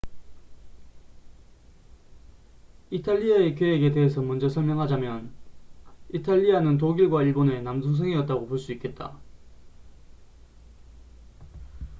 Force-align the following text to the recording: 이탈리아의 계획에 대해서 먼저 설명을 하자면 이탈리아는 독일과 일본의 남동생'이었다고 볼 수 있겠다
이탈리아의 2.89 3.53
계획에 3.53 3.91
대해서 3.91 4.19
먼저 4.23 4.49
설명을 4.49 4.81
하자면 4.85 5.31
이탈리아는 6.11 6.79
독일과 6.79 7.21
일본의 7.21 7.61
남동생'이었다고 7.61 8.47
볼 8.49 8.57
수 8.57 8.71
있겠다 8.73 9.19